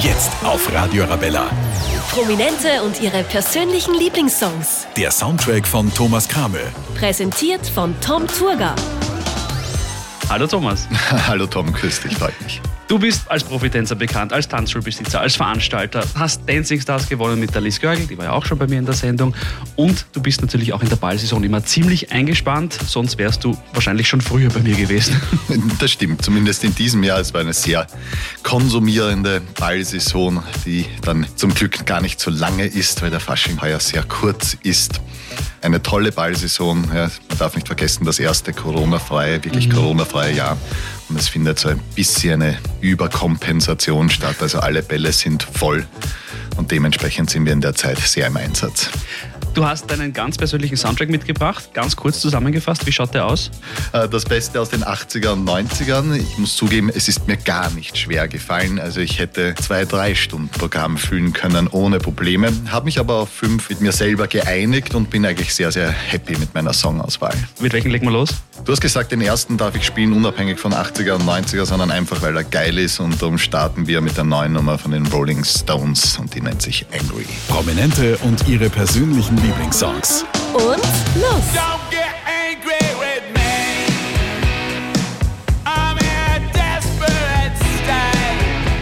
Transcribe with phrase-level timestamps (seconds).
[0.00, 1.50] Jetzt auf Radio Arabella.
[2.12, 4.86] Prominente und ihre persönlichen Lieblingssongs.
[4.96, 6.60] Der Soundtrack von Thomas Krame.
[6.94, 8.76] Präsentiert von Tom Turga.
[10.28, 10.86] Hallo Thomas.
[11.26, 12.60] Hallo Tom, grüß dich, freut mich.
[12.86, 17.62] Du bist als Profitänzer bekannt, als Tanzschulbesitzer, als Veranstalter, hast Dancing Stars gewonnen mit der
[17.62, 19.34] Liz Görgel, die war ja auch schon bei mir in der Sendung.
[19.76, 24.06] Und du bist natürlich auch in der Ballsaison immer ziemlich eingespannt, sonst wärst du wahrscheinlich
[24.06, 25.20] schon früher bei mir gewesen.
[25.80, 27.20] Das stimmt, zumindest in diesem Jahr.
[27.20, 27.86] Es war eine sehr
[28.42, 33.80] konsumierende Ballsaison, die dann zum Glück gar nicht so lange ist, weil der Fasching heuer
[33.80, 35.00] sehr kurz ist
[35.62, 36.84] eine tolle Ballsaison.
[36.94, 39.72] Ja, man darf nicht vergessen, das erste Corona-freie, wirklich mhm.
[39.72, 40.56] Corona-freie Jahr.
[41.08, 44.36] Und es findet so ein bisschen eine Überkompensation statt.
[44.40, 45.86] Also alle Bälle sind voll
[46.56, 48.90] und dementsprechend sind wir in der Zeit sehr im Einsatz.
[49.58, 51.74] Du hast deinen ganz persönlichen Soundtrack mitgebracht.
[51.74, 53.50] Ganz kurz zusammengefasst, wie schaut der aus?
[53.92, 56.14] Äh, das Beste aus den 80er und 90ern.
[56.14, 58.78] Ich muss zugeben, es ist mir gar nicht schwer gefallen.
[58.78, 62.52] Also ich hätte zwei, drei Stunden Programm füllen können ohne Probleme.
[62.70, 66.38] Habe mich aber auf fünf mit mir selber geeinigt und bin eigentlich sehr, sehr happy
[66.38, 67.34] mit meiner Songauswahl.
[67.58, 68.36] Mit welchen legen wir los?
[68.64, 72.22] Du hast gesagt, den ersten darf ich spielen, unabhängig von 80er und 90er, sondern einfach,
[72.22, 73.00] weil er geil ist.
[73.00, 76.62] Und darum starten wir mit der neuen Nummer von den Rolling Stones und die nennt
[76.62, 77.26] sich Angry.
[77.48, 80.26] Prominente und ihre persönlichen Lieblingssongs.
[80.52, 80.76] Und
[81.16, 82.07] los!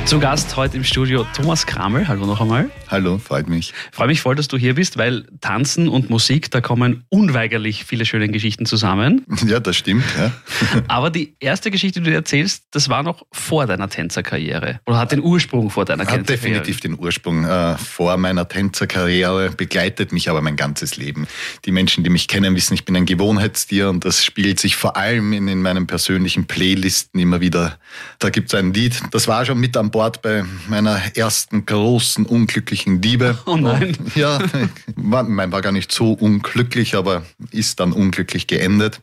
[0.07, 2.07] Zu Gast heute im Studio Thomas Kramel.
[2.07, 2.71] Hallo noch einmal.
[2.87, 3.75] Hallo, freut mich.
[3.91, 8.07] Freue mich voll, dass du hier bist, weil Tanzen und Musik, da kommen unweigerlich viele
[8.07, 9.27] schöne Geschichten zusammen.
[9.47, 10.05] Ja, das stimmt.
[10.19, 10.33] Ja.
[10.89, 15.13] Aber die erste Geschichte, die du erzählst, das war noch vor deiner Tänzerkarriere oder hat
[15.13, 16.59] den Ursprung vor deiner Tänzerkarriere?
[16.61, 21.27] Hat definitiv den Ursprung äh, vor meiner Tänzerkarriere, begleitet mich aber mein ganzes Leben.
[21.65, 24.97] Die Menschen, die mich kennen, wissen, ich bin ein Gewohnheitstier und das spielt sich vor
[24.97, 27.79] allem in, in meinen persönlichen Playlisten immer wieder.
[28.19, 32.27] Da gibt es ein Lied, das war schon mit am Bord bei meiner ersten großen
[32.27, 33.39] unglücklichen Liebe.
[33.47, 33.97] Oh nein.
[33.99, 34.39] Und, ja,
[34.95, 39.01] war, war gar nicht so unglücklich, aber ist dann unglücklich geendet.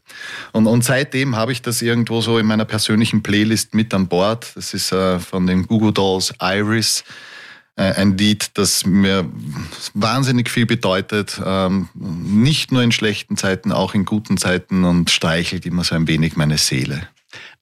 [0.52, 4.52] Und, und seitdem habe ich das irgendwo so in meiner persönlichen Playlist mit an Bord.
[4.54, 7.04] Das ist äh, von den Google Dolls Iris
[7.76, 9.28] äh, ein Lied, das mir
[9.96, 15.66] wahnsinnig viel bedeutet, ähm, nicht nur in schlechten Zeiten, auch in guten Zeiten und streichelt
[15.66, 17.08] immer so ein wenig meine Seele.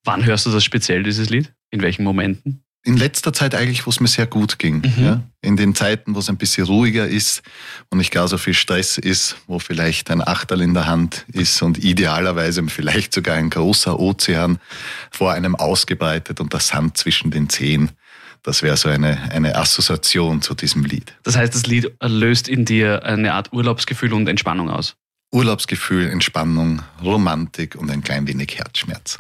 [0.03, 1.53] Wann hörst du das speziell, dieses Lied?
[1.69, 2.65] In welchen Momenten?
[2.83, 4.77] In letzter Zeit eigentlich, wo es mir sehr gut ging.
[4.77, 5.03] Mhm.
[5.03, 5.21] Ja?
[5.41, 7.43] In den Zeiten, wo es ein bisschen ruhiger ist
[7.89, 11.61] und nicht gar so viel Stress ist, wo vielleicht ein Achterl in der Hand ist
[11.61, 14.59] und idealerweise vielleicht sogar ein großer Ozean
[15.11, 17.91] vor einem ausgebreitet und der Sand zwischen den Zehen.
[18.43, 21.13] Das wäre so eine, eine Assoziation zu diesem Lied.
[21.21, 24.95] Das heißt, das Lied löst in dir eine Art Urlaubsgefühl und Entspannung aus?
[25.31, 29.17] Urlaubsgefühl, Entspannung, Romantik und ein klein wenig Herzschmerz.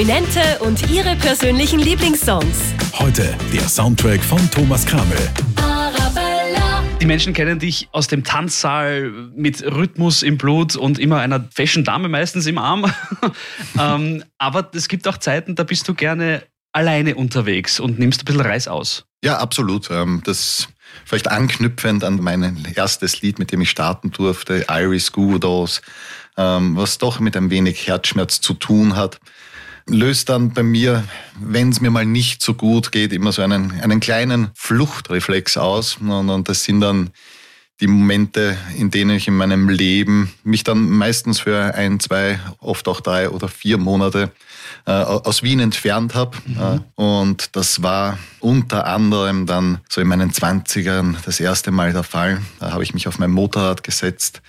[0.00, 2.72] Prominente und ihre persönlichen Lieblingssongs.
[2.94, 5.18] Heute der Soundtrack von Thomas Kramel.
[7.02, 11.84] Die Menschen kennen dich aus dem Tanzsaal mit Rhythmus im Blut und immer einer Fashion
[11.84, 12.90] Dame meistens im Arm.
[13.78, 18.24] ähm, aber es gibt auch Zeiten, da bist du gerne alleine unterwegs und nimmst ein
[18.24, 19.04] bisschen Reis aus.
[19.22, 19.90] Ja, absolut.
[19.90, 20.68] Ähm, das
[21.04, 25.82] vielleicht anknüpfend an mein erstes Lied, mit dem ich starten durfte, Iris Goodos,
[26.38, 29.20] ähm, was doch mit ein wenig Herzschmerz zu tun hat
[29.90, 31.04] löst dann bei mir,
[31.38, 35.98] wenn es mir mal nicht so gut geht, immer so einen, einen kleinen Fluchtreflex aus.
[36.00, 37.10] Und, und das sind dann
[37.80, 42.86] die Momente, in denen ich in meinem Leben mich dann meistens für ein, zwei, oft
[42.88, 44.30] auch drei oder vier Monate
[44.86, 46.36] äh, aus Wien entfernt habe.
[46.46, 46.84] Mhm.
[46.94, 52.42] Und das war unter anderem dann so in meinen Zwanzigern das erste Mal der Fall.
[52.58, 54.42] Da habe ich mich auf mein Motorrad gesetzt,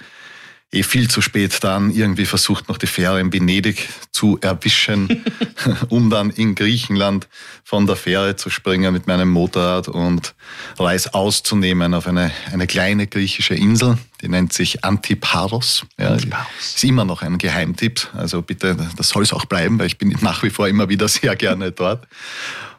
[0.71, 5.23] eh viel zu spät dann irgendwie versucht, noch die Fähre in Venedig zu erwischen,
[5.89, 7.27] um dann in Griechenland
[7.63, 10.33] von der Fähre zu springen mit meinem Motorrad und
[10.77, 15.85] Reis auszunehmen auf eine, eine kleine griechische Insel, die nennt sich Antiparos.
[15.97, 16.47] Ja, Antiparos.
[16.59, 20.15] Ist immer noch ein Geheimtipp, also bitte, das soll es auch bleiben, weil ich bin
[20.21, 22.07] nach wie vor immer wieder sehr gerne dort.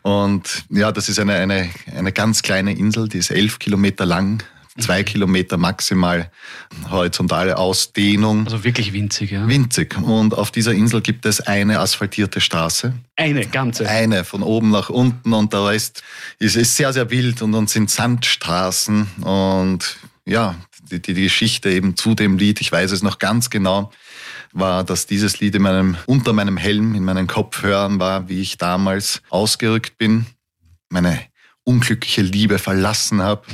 [0.01, 4.43] Und ja, das ist eine, eine, eine ganz kleine Insel, die ist elf Kilometer lang,
[4.79, 5.05] zwei mhm.
[5.05, 6.31] Kilometer maximal
[6.91, 8.47] horizontale Ausdehnung.
[8.47, 9.47] Also wirklich winzig, ja.
[9.47, 9.99] Winzig.
[10.01, 12.95] Und auf dieser Insel gibt es eine asphaltierte Straße.
[13.17, 13.89] Eine ganze?
[13.89, 16.03] Eine, von oben nach unten und der Rest
[16.39, 20.55] ist, ist sehr, sehr wild und, und sind Sandstraßen und ja,
[20.91, 23.93] die, die Geschichte eben zu dem Lied, ich weiß es noch ganz genau,
[24.53, 28.59] war, dass dieses Lied in meinem, unter meinem Helm, in meinen Kopfhörern war, wie ich
[28.59, 30.27] damals ausgerückt bin,
[30.89, 31.21] meine
[31.65, 33.45] unglückliche Liebe verlassen habe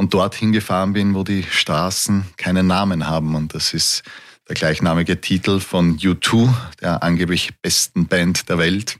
[0.00, 3.34] und dorthin gefahren bin, wo die Straßen keinen Namen haben.
[3.34, 4.02] Und das ist
[4.48, 6.48] der gleichnamige Titel von U2,
[6.80, 8.98] der angeblich besten Band der Welt,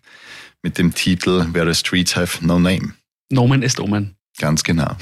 [0.63, 2.93] mit dem Titel Where the Streets Have No Name.
[3.31, 4.15] Nomen ist Omen.
[4.37, 4.95] Ganz genau.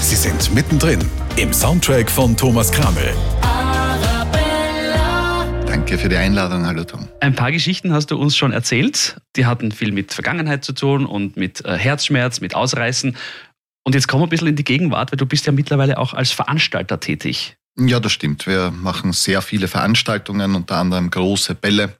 [0.00, 3.14] Sie sind mittendrin im Soundtrack von Thomas Kramel.
[5.86, 6.66] Danke für die Einladung.
[6.66, 7.06] Hallo Tom.
[7.20, 9.20] Ein paar Geschichten hast du uns schon erzählt.
[9.36, 13.16] Die hatten viel mit Vergangenheit zu tun und mit äh, Herzschmerz, mit Ausreißen.
[13.84, 16.12] Und jetzt kommen wir ein bisschen in die Gegenwart, weil du bist ja mittlerweile auch
[16.12, 17.56] als Veranstalter tätig.
[17.78, 18.48] Ja, das stimmt.
[18.48, 21.94] Wir machen sehr viele Veranstaltungen, unter anderem große Bälle,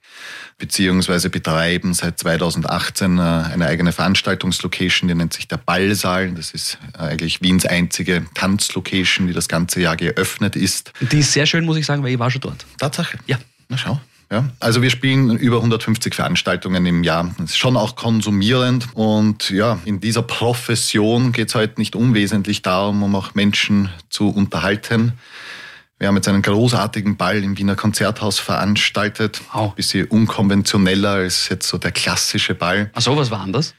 [0.57, 6.31] beziehungsweise betreiben seit 2018 äh, eine eigene Veranstaltungslocation, die nennt sich der Ballsaal.
[6.31, 10.91] Das ist eigentlich Wiens einzige Tanzlocation, die das ganze Jahr geöffnet ist.
[10.99, 12.65] Die ist sehr schön, muss ich sagen, weil ich war schon dort.
[12.79, 13.17] Tatsache?
[13.27, 13.37] Ja.
[13.69, 13.99] Na schau.
[14.29, 17.33] Ja, also wir spielen über 150 Veranstaltungen im Jahr.
[17.37, 18.89] Das ist schon auch konsumierend.
[18.93, 24.27] Und ja, in dieser Profession geht es halt nicht unwesentlich darum, um auch Menschen zu
[24.27, 25.13] unterhalten.
[25.97, 29.41] Wir haben jetzt einen großartigen Ball im Wiener Konzerthaus veranstaltet.
[29.53, 29.69] Wow.
[29.69, 32.91] Ein bisschen unkonventioneller als jetzt so der klassische Ball.
[32.93, 33.75] Ach so, was war anders?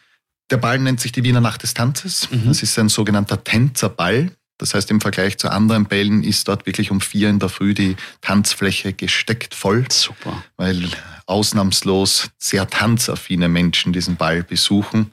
[0.50, 2.26] Der Ball nennt sich die Wiener Nacht des Tanzes.
[2.46, 4.32] Das ist ein sogenannter Tänzerball.
[4.58, 7.74] Das heißt, im Vergleich zu anderen Bällen ist dort wirklich um vier in der Früh
[7.74, 10.42] die Tanzfläche gesteckt voll, Super.
[10.56, 10.88] weil
[11.26, 15.12] ausnahmslos sehr tanzaffine Menschen diesen Ball besuchen.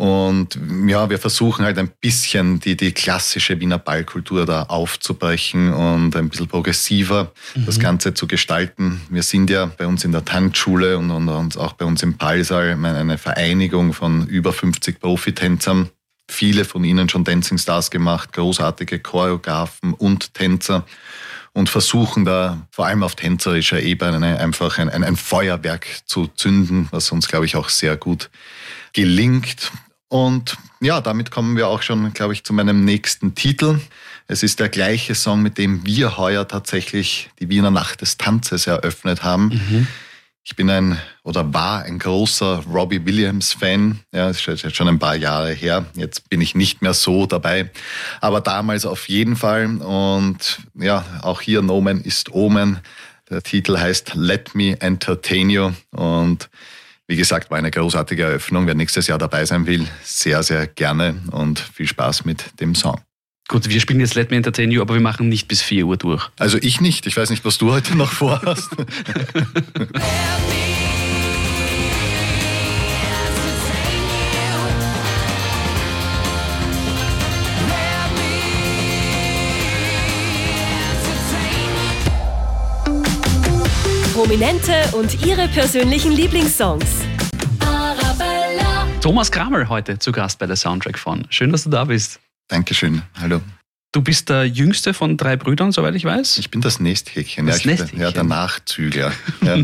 [0.00, 6.16] Und ja, wir versuchen halt ein bisschen die, die klassische Wiener Ballkultur da aufzubrechen und
[6.16, 7.32] ein bisschen progressiver
[7.66, 9.02] das Ganze zu gestalten.
[9.10, 12.16] Wir sind ja bei uns in der Tanzschule und, und, und auch bei uns im
[12.16, 15.90] Ballsaal eine Vereinigung von über 50 Profitänzern.
[16.30, 20.84] Viele von ihnen schon Dancing Stars gemacht, großartige Choreografen und Tänzer
[21.52, 26.88] und versuchen da vor allem auf tänzerischer Ebene einfach ein, ein, ein Feuerwerk zu zünden,
[26.92, 28.30] was uns, glaube ich, auch sehr gut
[28.92, 29.72] gelingt.
[30.08, 33.80] Und ja, damit kommen wir auch schon, glaube ich, zu meinem nächsten Titel.
[34.28, 38.68] Es ist der gleiche Song, mit dem wir heuer tatsächlich die Wiener Nacht des Tanzes
[38.68, 39.88] eröffnet haben.
[40.42, 44.00] Ich bin ein oder war ein großer Robbie Williams-Fan.
[44.12, 45.84] Ja, das ist jetzt schon ein paar Jahre her.
[45.94, 47.70] Jetzt bin ich nicht mehr so dabei.
[48.20, 49.66] Aber damals auf jeden Fall.
[49.82, 52.80] Und ja, auch hier Nomen ist Omen.
[53.28, 55.72] Der Titel heißt Let Me Entertain You.
[55.90, 56.48] Und
[57.06, 58.66] wie gesagt, war eine großartige Eröffnung.
[58.66, 63.00] Wer nächstes Jahr dabei sein will, sehr, sehr gerne und viel Spaß mit dem Song.
[63.50, 65.96] Gut, wir spielen jetzt Let Me Entertain You, aber wir machen nicht bis 4 Uhr
[65.96, 66.30] durch.
[66.38, 67.08] Also ich nicht.
[67.08, 68.70] Ich weiß nicht, was du heute noch vorhast.
[84.14, 86.86] Prominente und ihre persönlichen Lieblingssongs.
[89.00, 91.26] Thomas Kramel heute zu Gast bei der Soundtrack von.
[91.30, 92.20] Schön, dass du da bist.
[92.50, 93.02] Dankeschön.
[93.20, 93.40] Hallo.
[93.92, 96.38] Du bist der jüngste von drei Brüdern, soweit ich weiß.
[96.38, 97.46] Ich bin das Nesthäkchen.
[97.46, 98.00] Das ja, Nesthäkchen.
[98.00, 99.12] Ja, der Nachzügler.
[99.42, 99.56] Ja,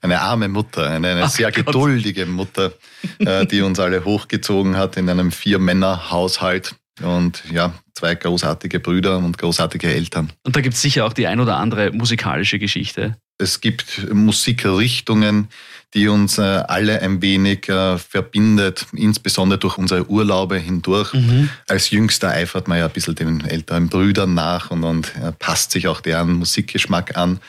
[0.00, 1.66] eine arme Mutter, eine, eine sehr Gott.
[1.66, 2.72] geduldige Mutter,
[3.18, 6.76] äh, die uns alle hochgezogen hat in einem Vier-Männer-Haushalt.
[7.02, 10.30] Und ja, zwei großartige Brüder und großartige Eltern.
[10.44, 13.16] Und da gibt es sicher auch die ein oder andere musikalische Geschichte.
[13.38, 15.48] Es gibt Musikrichtungen,
[15.94, 21.12] die uns äh, alle ein wenig äh, verbindet, insbesondere durch unsere Urlaube hindurch.
[21.68, 25.70] Als Jüngster eifert man ja ein bisschen den älteren Brüdern nach und, und äh, passt
[25.70, 27.40] sich auch deren Musikgeschmack an.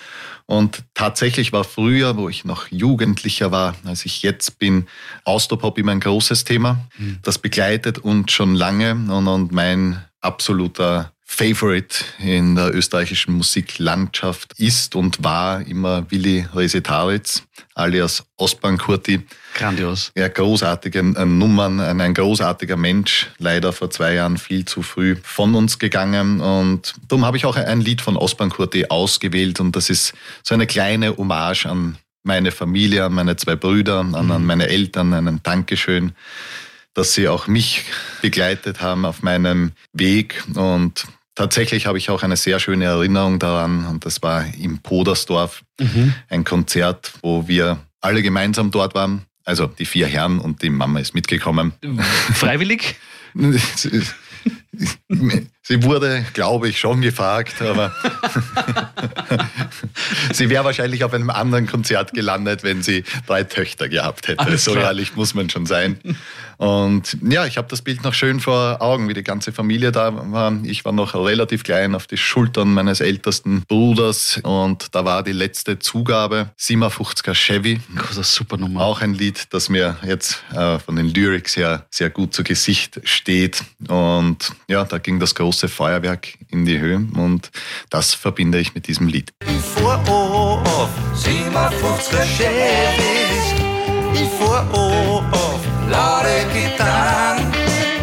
[0.48, 4.86] Und tatsächlich war früher, wo ich noch Jugendlicher war, als ich jetzt bin,
[5.24, 6.86] Austropop immer ein großes Thema.
[7.24, 14.96] Das begleitet uns schon lange und, und mein absoluter Favorite in der österreichischen Musiklandschaft ist
[14.96, 19.22] und war immer Willi Resetaritz, alias Ostbahn Kurti.
[19.56, 20.12] Grandios.
[20.16, 25.56] Ja, großartige äh, Nummern, ein, großartiger Mensch, leider vor zwei Jahren viel zu früh von
[25.56, 26.40] uns gegangen.
[26.40, 30.14] Und darum habe ich auch ein Lied von Ostbahn Kurti ausgewählt und das ist
[30.44, 35.14] so eine kleine Hommage an meine Familie, an meine zwei Brüder, an, an meine Eltern,
[35.14, 36.14] ein Dankeschön
[36.96, 37.84] dass sie auch mich
[38.22, 40.44] begleitet haben auf meinem Weg.
[40.56, 43.86] Und tatsächlich habe ich auch eine sehr schöne Erinnerung daran.
[43.86, 45.62] Und das war im Podersdorf
[46.30, 49.24] ein Konzert, wo wir alle gemeinsam dort waren.
[49.44, 51.74] Also die vier Herren und die Mama ist mitgekommen.
[52.34, 52.96] Freiwillig?
[55.62, 57.92] Sie wurde, glaube ich, schon gefragt, aber
[60.32, 64.58] sie wäre wahrscheinlich auf einem anderen Konzert gelandet, wenn sie drei Töchter gehabt hätte.
[64.58, 66.00] So ehrlich muss man schon sein.
[66.58, 70.32] Und ja, ich habe das Bild noch schön vor Augen, wie die ganze Familie da
[70.32, 70.54] war.
[70.64, 75.32] Ich war noch relativ klein auf die Schultern meines ältesten Bruders und da war die
[75.32, 77.80] letzte Zugabe 57er Chevy.
[77.96, 78.82] Das ist super Nummer.
[78.82, 83.02] Auch ein Lied, das mir jetzt äh, von den Lyrics her sehr gut zu Gesicht
[83.04, 83.64] steht.
[83.88, 87.52] Und ja, da ging das große Feuerwerk in die Höhe und
[87.90, 89.34] das verbinde ich mit diesem Lied.
[89.46, 93.16] Ich fuhr auf 57er Chevy,
[94.14, 95.35] ich fuhr auf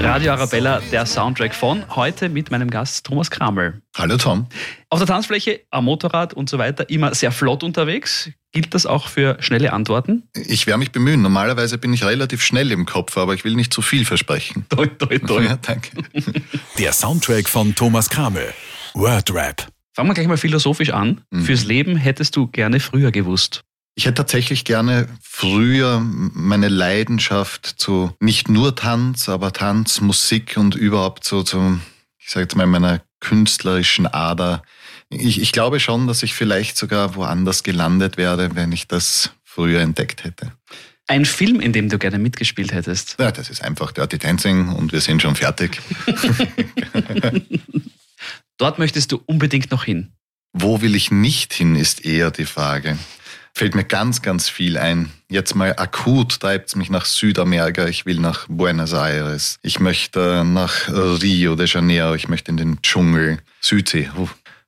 [0.01, 3.81] Radio Arabella, der Soundtrack von heute mit meinem Gast Thomas Kramel.
[3.97, 4.47] Hallo Tom.
[4.91, 8.31] Auf der Tanzfläche, am Motorrad und so weiter immer sehr flott unterwegs.
[8.53, 10.25] Gilt das auch für schnelle Antworten?
[10.35, 11.23] Ich werde mich bemühen.
[11.23, 14.67] Normalerweise bin ich relativ schnell im Kopf, aber ich will nicht zu viel versprechen.
[14.71, 15.43] Toi, toi, toi.
[15.43, 15.91] Ja, danke.
[16.79, 18.53] Der Soundtrack von Thomas Kramel.
[18.95, 19.69] Wordrap.
[19.95, 21.23] Fangen wir gleich mal philosophisch an.
[21.31, 21.43] Mhm.
[21.43, 23.63] Fürs Leben hättest du gerne früher gewusst.
[23.95, 30.75] Ich hätte tatsächlich gerne früher meine Leidenschaft zu nicht nur Tanz, aber Tanz, Musik und
[30.75, 31.79] überhaupt so zu,
[32.19, 34.63] ich sage jetzt mal, meiner künstlerischen Ader.
[35.11, 39.81] Ich, ich glaube schon, dass ich vielleicht sogar woanders gelandet wäre, wenn ich das früher
[39.83, 40.53] entdeckt hätte.
[41.07, 43.17] Ein Film, in dem du gerne mitgespielt hättest?
[43.19, 45.83] Ja, das ist einfach Dirty Dancing und wir sind schon fertig.
[48.57, 50.13] Dort möchtest du unbedingt noch hin.
[50.55, 52.97] Wo will ich nicht hin, ist eher die Frage
[53.55, 55.11] fällt mir ganz, ganz viel ein.
[55.29, 57.87] Jetzt mal akut treibt es mich nach Südamerika.
[57.87, 59.59] Ich will nach Buenos Aires.
[59.63, 62.15] Ich möchte nach Rio de Janeiro.
[62.15, 64.11] Ich möchte in den Dschungel, Südsee.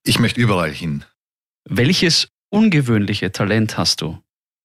[0.04, 1.04] Ich möchte überall hin.
[1.64, 4.23] Welches ungewöhnliche Talent hast du?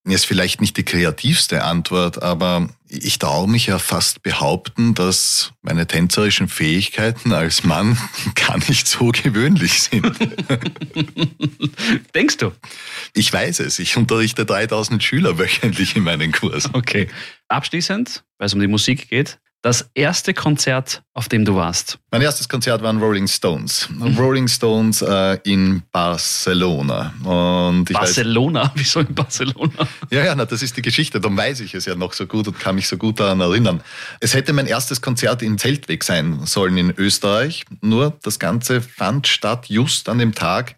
[0.09, 5.85] Ist vielleicht nicht die kreativste Antwort, aber ich traue mich ja fast behaupten, dass meine
[5.85, 7.97] tänzerischen Fähigkeiten als Mann
[8.35, 10.05] gar nicht so gewöhnlich sind.
[12.15, 12.51] Denkst du?
[13.13, 13.79] Ich weiß es.
[13.79, 16.71] Ich unterrichte 3000 Schüler wöchentlich in meinen Kursen.
[16.73, 17.07] Okay.
[17.47, 21.99] Abschließend, weil es um die Musik geht, das erste Konzert, auf dem du warst?
[22.11, 23.89] Mein erstes Konzert waren Rolling Stones.
[24.17, 27.13] Rolling Stones äh, in Barcelona.
[27.23, 28.63] Und Barcelona?
[28.63, 29.87] Weiß, Wieso in Barcelona?
[30.09, 31.19] Ja, ja, na, das ist die Geschichte.
[31.19, 33.83] Darum weiß ich es ja noch so gut und kann mich so gut daran erinnern.
[34.21, 37.65] Es hätte mein erstes Konzert in Zeltweg sein sollen in Österreich.
[37.81, 40.75] Nur das Ganze fand statt just an dem Tag,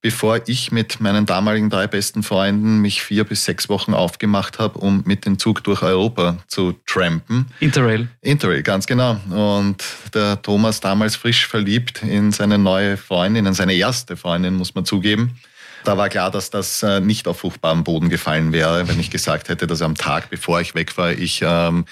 [0.00, 4.78] bevor ich mit meinen damaligen drei besten Freunden mich vier bis sechs Wochen aufgemacht habe,
[4.78, 7.46] um mit dem Zug durch Europa zu trampen.
[7.60, 8.08] Interrail.
[8.20, 9.20] Interrail, ganz genau.
[9.30, 14.74] Und der Thomas damals frisch verliebt in seine neue Freundin, in seine erste Freundin, muss
[14.74, 15.38] man zugeben.
[15.84, 19.48] Da war klar, dass das äh, nicht auf fruchtbaren Boden gefallen wäre, wenn ich gesagt
[19.48, 21.86] hätte, dass am Tag, bevor ich weg war, ich ähm,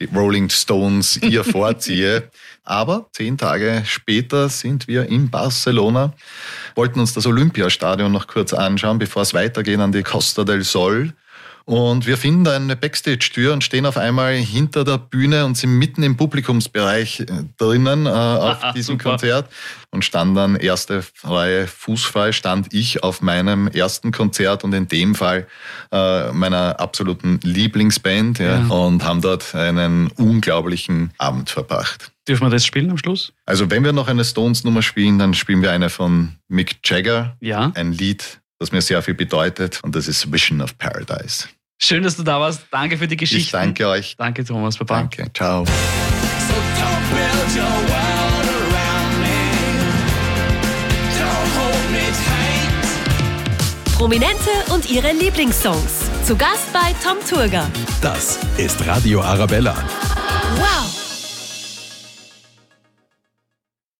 [0.00, 2.30] die Rolling Stones ihr vorziehe.
[2.64, 6.14] Aber zehn Tage später sind wir in Barcelona,
[6.74, 11.12] wollten uns das Olympiastadion noch kurz anschauen, bevor es weitergeht an die Costa del Sol.
[11.66, 16.02] Und wir finden eine Backstage-Tür und stehen auf einmal hinter der Bühne und sind mitten
[16.02, 19.10] im Publikumsbereich äh, drinnen äh, auf diesem Super.
[19.10, 19.48] Konzert
[19.90, 25.14] und stand dann erste freie fußfrei, stand ich auf meinem ersten Konzert und in dem
[25.14, 25.46] Fall
[25.90, 28.66] äh, meiner absoluten Lieblingsband ja, ja.
[28.66, 32.12] und haben dort einen unglaublichen Abend verbracht.
[32.28, 33.32] Dürfen wir das spielen am Schluss?
[33.46, 37.36] Also wenn wir noch eine Stones-Nummer spielen, dann spielen wir eine von Mick Jagger.
[37.40, 37.72] Ja.
[37.74, 41.48] Ein Lied, das mir sehr viel bedeutet und das ist Vision of Paradise.
[41.78, 42.62] Schön, dass du da warst.
[42.70, 43.44] Danke für die Geschichte.
[43.44, 44.16] Ich danke euch.
[44.16, 44.78] Danke, Thomas.
[44.78, 45.00] Baba.
[45.00, 45.30] Danke.
[45.34, 45.64] Ciao.
[53.96, 56.10] Prominente und ihre Lieblingssongs.
[56.24, 57.70] Zu Gast bei Tom Turger.
[58.00, 59.76] Das ist Radio Arabella.
[60.56, 60.93] Wow.